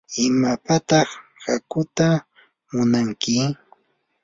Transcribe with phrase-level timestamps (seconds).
[0.25, 1.07] ¿imapataq
[1.45, 2.07] hakuuta
[2.73, 3.35] munanki?